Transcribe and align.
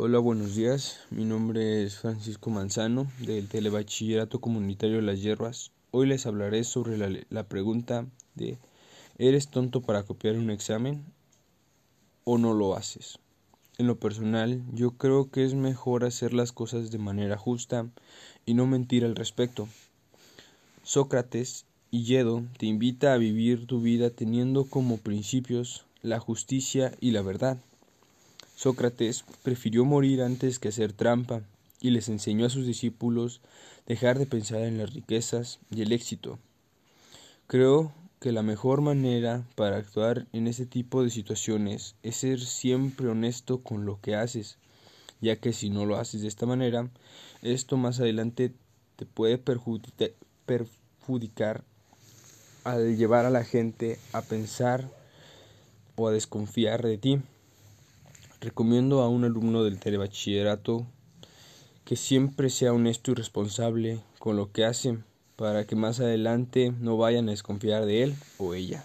Hola, 0.00 0.20
buenos 0.20 0.54
días. 0.54 1.00
Mi 1.10 1.24
nombre 1.24 1.82
es 1.82 1.96
Francisco 1.96 2.50
Manzano 2.50 3.10
del 3.18 3.48
Telebachillerato 3.48 4.40
Comunitario 4.40 5.00
Las 5.00 5.20
Hierbas. 5.20 5.72
Hoy 5.90 6.06
les 6.06 6.24
hablaré 6.24 6.62
sobre 6.62 6.96
la, 6.96 7.10
la, 7.30 7.48
pregunta 7.48 8.06
de 8.36 8.58
¿eres 9.18 9.48
tonto 9.48 9.80
para 9.80 10.04
copiar 10.04 10.36
un 10.36 10.50
examen 10.50 11.04
o 12.22 12.38
no 12.38 12.54
lo 12.54 12.76
haces? 12.76 13.18
En 13.76 13.88
lo 13.88 13.98
personal, 13.98 14.62
yo 14.72 14.92
creo 14.92 15.32
que 15.32 15.44
es 15.44 15.54
mejor 15.54 16.04
hacer 16.04 16.32
las 16.32 16.52
cosas 16.52 16.92
de 16.92 16.98
manera 16.98 17.36
justa 17.36 17.88
y 18.46 18.54
no 18.54 18.68
mentir 18.68 19.04
al 19.04 19.16
respecto. 19.16 19.66
Sócrates 20.84 21.66
y 21.90 22.04
Yedo 22.04 22.44
te 22.56 22.66
invita 22.66 23.14
a 23.14 23.18
vivir 23.18 23.66
tu 23.66 23.80
vida 23.80 24.10
teniendo 24.10 24.62
como 24.62 24.98
principios 24.98 25.86
la 26.02 26.20
justicia 26.20 26.94
y 27.00 27.10
la 27.10 27.22
verdad. 27.22 27.58
Sócrates 28.58 29.24
prefirió 29.44 29.84
morir 29.84 30.20
antes 30.20 30.58
que 30.58 30.66
hacer 30.66 30.92
trampa 30.92 31.42
y 31.80 31.90
les 31.90 32.08
enseñó 32.08 32.44
a 32.44 32.50
sus 32.50 32.66
discípulos 32.66 33.40
dejar 33.86 34.18
de 34.18 34.26
pensar 34.26 34.62
en 34.62 34.78
las 34.78 34.92
riquezas 34.92 35.60
y 35.70 35.82
el 35.82 35.92
éxito. 35.92 36.40
Creo 37.46 37.92
que 38.18 38.32
la 38.32 38.42
mejor 38.42 38.80
manera 38.80 39.44
para 39.54 39.76
actuar 39.76 40.26
en 40.32 40.48
este 40.48 40.66
tipo 40.66 41.04
de 41.04 41.10
situaciones 41.10 41.94
es 42.02 42.16
ser 42.16 42.40
siempre 42.40 43.06
honesto 43.06 43.62
con 43.62 43.86
lo 43.86 44.00
que 44.00 44.16
haces, 44.16 44.58
ya 45.20 45.36
que 45.36 45.52
si 45.52 45.70
no 45.70 45.86
lo 45.86 45.96
haces 45.96 46.22
de 46.22 46.28
esta 46.28 46.44
manera, 46.44 46.90
esto 47.42 47.76
más 47.76 48.00
adelante 48.00 48.52
te 48.96 49.06
puede 49.06 49.38
perjudicar 49.38 50.10
al 52.64 52.96
llevar 52.96 53.24
a 53.24 53.30
la 53.30 53.44
gente 53.44 54.00
a 54.12 54.22
pensar 54.22 54.90
o 55.94 56.08
a 56.08 56.12
desconfiar 56.12 56.82
de 56.82 56.98
ti. 56.98 57.20
Recomiendo 58.40 59.02
a 59.02 59.08
un 59.08 59.24
alumno 59.24 59.64
del 59.64 59.80
telebachillerato 59.80 60.86
que 61.84 61.96
siempre 61.96 62.50
sea 62.50 62.72
honesto 62.72 63.10
y 63.10 63.14
responsable 63.14 64.00
con 64.20 64.36
lo 64.36 64.52
que 64.52 64.64
hace 64.64 64.98
para 65.34 65.66
que 65.66 65.74
más 65.74 65.98
adelante 65.98 66.72
no 66.80 66.96
vayan 66.96 67.28
a 67.28 67.32
desconfiar 67.32 67.84
de 67.84 68.04
él 68.04 68.14
o 68.38 68.54
ella. 68.54 68.84